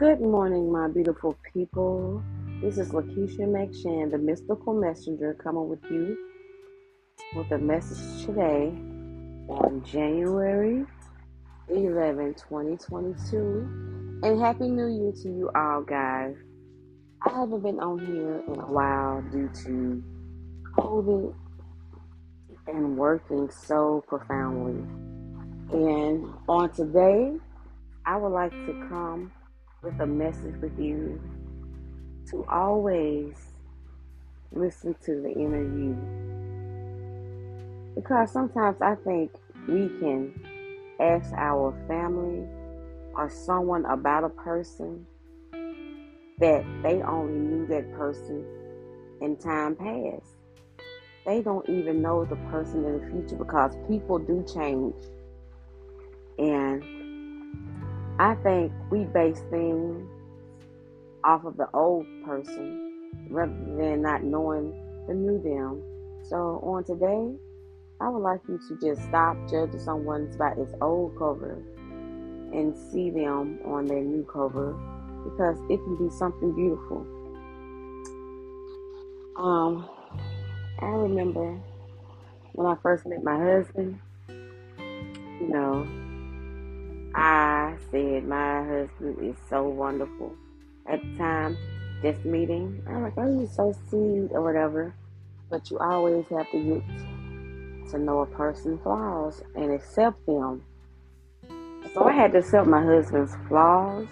[0.00, 2.24] Good morning, my beautiful people.
[2.62, 6.16] This is Lakeisha McShann, the mystical messenger, coming with you
[7.36, 8.68] with a message today
[9.50, 10.86] on January
[11.68, 14.20] 11, 2022.
[14.22, 16.34] And Happy New Year to you all, guys.
[17.26, 20.02] I haven't been on here in a while due to
[20.78, 21.34] COVID
[22.68, 24.82] and working so profoundly.
[25.74, 27.34] And on today,
[28.06, 29.30] I would like to come
[29.82, 31.20] with a message with you
[32.30, 33.34] to always
[34.52, 35.96] listen to the inner you.
[37.94, 39.32] Because sometimes I think
[39.66, 40.32] we can
[41.00, 42.46] ask our family
[43.14, 45.06] or someone about a person
[46.38, 48.44] that they only knew that person
[49.20, 50.36] in time past.
[51.26, 54.94] They don't even know the person in the future because people do change.
[56.38, 56.99] And
[58.20, 60.06] I think we base things
[61.24, 64.74] off of the old person rather than not knowing
[65.08, 65.82] the new them.
[66.28, 67.34] So on today,
[67.98, 71.62] I would like you to just stop judging someone by its old cover
[72.52, 74.74] and see them on their new cover
[75.24, 77.06] because it can be something beautiful.
[79.38, 79.88] Um,
[80.82, 81.58] I remember
[82.52, 83.98] when I first met my husband,
[84.28, 86.09] you know,
[87.90, 90.34] said my husband is so wonderful.
[90.86, 91.56] At the time,
[92.02, 94.94] just meeting, I'm like, oh, he's so sweet or whatever.
[95.50, 100.62] But you always have to get to know a person's flaws and accept them.
[101.94, 104.06] So I had to accept my husband's flaws.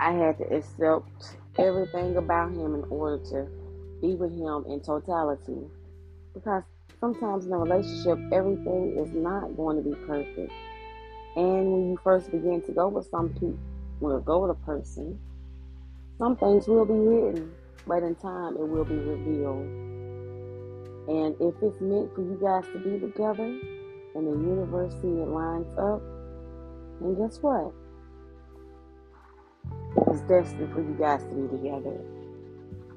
[0.00, 3.46] I had to accept everything about him in order to
[4.00, 5.56] be with him in totality.
[6.34, 6.64] Because
[7.00, 10.52] sometimes in a relationship, everything is not going to be perfect.
[11.36, 13.58] And when you first begin to go with some people,
[14.00, 15.18] well, go with a person,
[16.18, 17.52] some things will be hidden,
[17.86, 19.66] but in time it will be revealed.
[21.08, 23.44] And if it's meant for you guys to be together,
[24.14, 26.00] and the universe see it lines up,
[27.00, 27.72] then guess what?
[30.08, 32.00] It's destined for you guys to be together.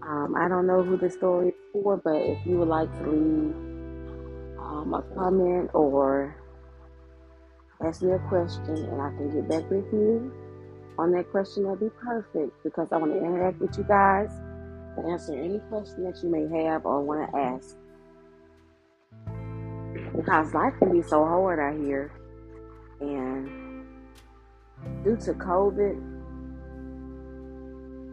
[0.01, 3.03] Um, I don't know who the story is for, but if you would like to
[3.03, 3.53] leave
[4.59, 6.35] um, a comment or
[7.85, 10.31] ask me a question and I can get back with you
[10.99, 14.29] on that question, that'd be perfect because I want to interact with you guys
[14.97, 17.77] to answer any question that you may have or want to ask.
[20.13, 22.11] Because life can be so hard out here,
[22.99, 23.85] and
[25.05, 25.95] due to COVID,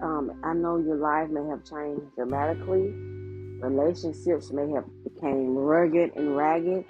[0.00, 2.92] um, I know your life may have changed dramatically.
[3.60, 6.84] Relationships may have became rugged and ragged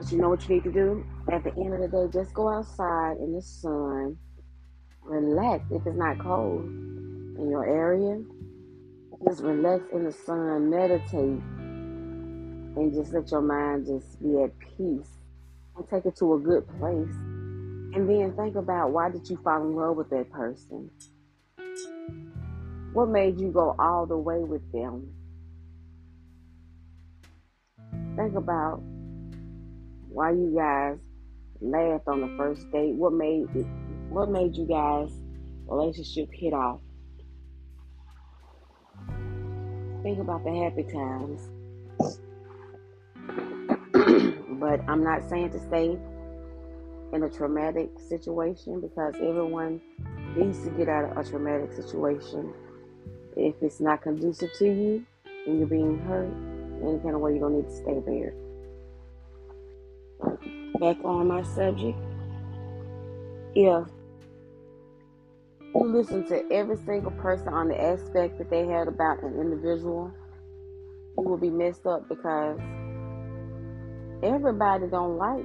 [0.00, 1.04] but you know what you need to do?
[1.30, 4.16] At the end of the day, just go outside in the sun,
[5.02, 8.22] relax if it's not cold in your area.
[9.28, 15.10] Just relax in the sun, meditate, and just let your mind just be at peace
[15.76, 17.12] and take it to a good place.
[17.92, 20.90] And then think about why did you fall in love with that person?
[22.94, 25.12] What made you go all the way with them?
[28.16, 28.82] Think about
[30.10, 30.98] why you guys
[31.60, 32.94] laughed on the first date?
[32.94, 33.46] What made
[34.08, 35.10] what made you guys
[35.66, 36.80] relationship hit off?
[40.02, 41.48] Think about the happy times.
[44.60, 45.96] but I'm not saying to stay
[47.12, 49.80] in a traumatic situation because everyone
[50.36, 52.52] needs to get out of a traumatic situation.
[53.36, 55.06] If it's not conducive to you
[55.46, 56.32] and you're being hurt,
[56.80, 58.34] in any kind of way, you don't need to stay there
[60.80, 61.98] back on my subject.
[63.54, 63.86] If
[65.74, 70.10] you listen to every single person on the aspect that they had about an individual,
[71.18, 72.58] you will be messed up because
[74.22, 75.44] everybody don't like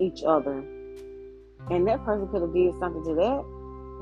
[0.00, 0.64] each other.
[1.70, 3.44] And that person could have did something to that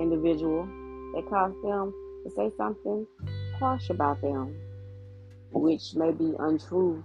[0.01, 0.67] individual
[1.15, 1.93] that caused them
[2.25, 3.07] to say something
[3.59, 4.55] harsh about them,
[5.53, 7.03] which may be untrue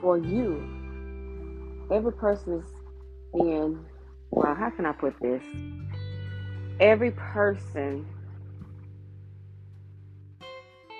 [0.00, 0.79] for you
[1.90, 2.64] every person is
[3.34, 3.84] in,
[4.30, 5.42] well, how can I put this?
[6.78, 8.06] Every person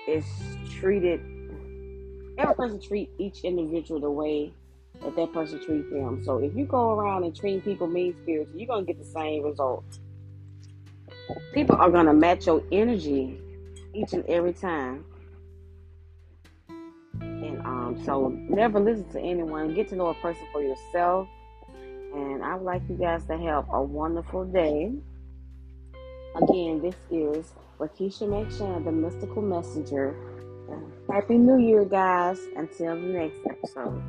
[0.07, 0.25] is
[0.69, 1.21] treated,
[2.37, 4.53] every person treat each individual the way
[5.01, 6.23] that that person treats them.
[6.23, 9.09] So if you go around and treat people mean spirits, you're going to get the
[9.09, 9.83] same result.
[11.53, 13.39] People are going to match your energy
[13.93, 15.05] each and every time.
[17.91, 19.73] Um, so never listen to anyone.
[19.73, 21.27] Get to know a person for yourself
[22.13, 24.93] And I would like you guys to have a wonderful day.
[26.35, 30.15] Again, this is Lakeisha McShann, the Mystical Messenger.
[31.11, 32.39] Happy New Year, guys.
[32.55, 34.01] Until the next episode.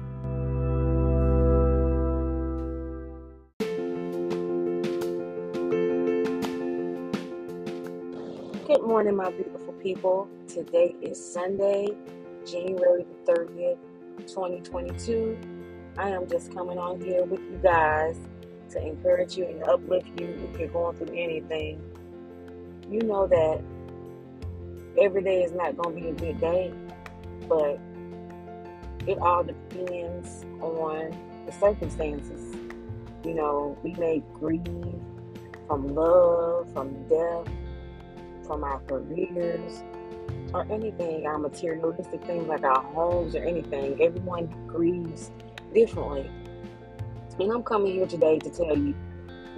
[8.66, 10.28] Good morning, my beautiful people.
[10.46, 11.88] Today is Sunday,
[12.46, 13.78] January the 30th,
[14.26, 15.38] 2022.
[15.98, 18.16] I am just coming on here with you guys
[18.70, 21.80] to encourage you and uplift you if you're going through anything.
[22.90, 23.62] You know that
[25.00, 26.72] every day is not going to be a good day,
[27.48, 27.78] but
[29.06, 31.16] it all depends on
[31.46, 32.56] the circumstances.
[33.24, 35.00] You know, we may grieve
[35.66, 37.46] from love, from death,
[38.46, 39.82] from our careers,
[40.54, 44.00] or anything, our materialistic things like our homes or anything.
[44.02, 45.30] Everyone grieves
[45.74, 46.30] differently.
[47.38, 48.94] And I'm coming here today to tell you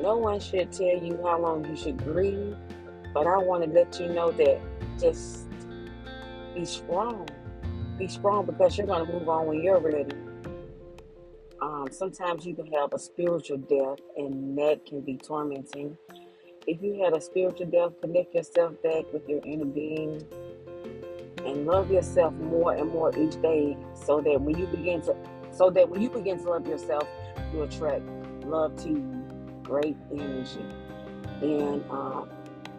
[0.00, 2.56] no one should tell you how long you should grieve,
[3.12, 4.61] but I want to let you know that
[4.99, 5.46] just
[6.55, 7.29] be strong.
[7.99, 10.17] Be strong because you're going to move on when you're ready.
[11.62, 15.96] Um, sometimes you can have a spiritual death, and that can be tormenting.
[16.67, 20.23] If you had a spiritual death, connect yourself back with your inner being
[21.44, 25.14] and love yourself more and more each day so that when you begin to
[25.50, 27.06] so that when you begin to love yourself
[27.52, 28.02] you attract
[28.44, 29.25] love to you
[29.64, 30.64] great energy.
[31.41, 32.29] And um,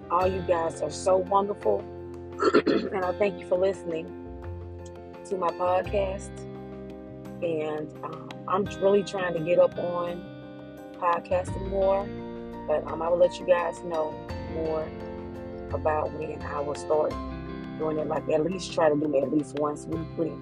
[0.09, 1.83] all you guys are so wonderful.
[2.65, 4.05] And i thank you for listening
[5.25, 6.29] to my podcast.
[7.41, 10.23] And um, i'm really trying to get up on
[10.97, 12.05] podcasting more
[12.67, 14.13] but um, i will let you guys know
[14.53, 14.87] more
[15.71, 17.11] about when i will start
[17.77, 20.33] doing it like at least try to do it at least once weekly.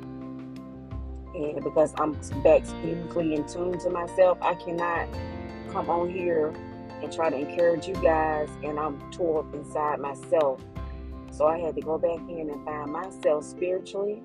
[1.36, 2.14] And because I'm
[2.44, 5.08] back spiritually in tune to myself, I cannot
[5.72, 6.54] come on here
[7.02, 10.62] and try to encourage you guys and I'm tore up inside myself.
[11.32, 14.22] So I had to go back in and find myself spiritually.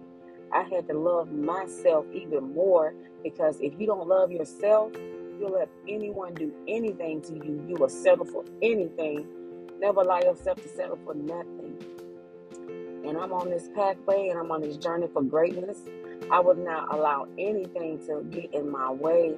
[0.53, 4.93] I had to love myself even more because if you don't love yourself,
[5.39, 7.65] you'll let anyone do anything to you.
[7.69, 9.27] You will settle for anything.
[9.79, 11.68] Never allow yourself to settle for nothing
[13.09, 15.79] and I'm on this pathway and I'm on this journey for greatness,
[16.31, 19.35] I would not allow anything to get in my way.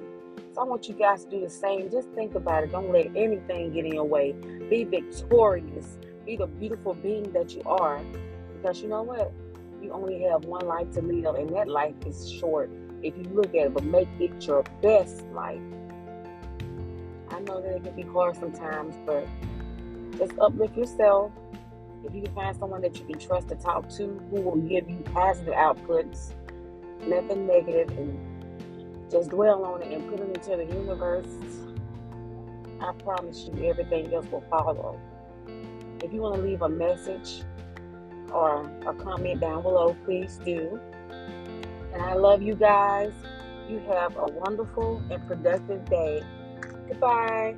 [0.53, 1.89] So I want you guys to do the same.
[1.89, 2.71] Just think about it.
[2.73, 4.33] Don't let anything get in your way.
[4.69, 5.97] Be victorious.
[6.25, 8.01] Be the beautiful being that you are.
[8.57, 9.31] Because you know what?
[9.81, 12.69] You only have one life to live, and that life is short
[13.01, 15.61] if you look at it, but make it your best life.
[17.29, 19.25] I know that it can be hard sometimes, but
[20.17, 21.31] just uplift yourself
[22.03, 24.89] if you can find someone that you can trust to talk to who will give
[24.89, 26.33] you positive outputs,
[27.05, 31.27] nothing negative, and just dwell on it and put it into the universe,
[32.79, 34.99] I promise you everything else will follow.
[36.03, 37.43] If you want to leave a message
[38.31, 40.79] or a comment down below, please do.
[41.93, 43.11] And I love you guys.
[43.69, 46.23] You have a wonderful and productive day.
[46.87, 47.55] Goodbye.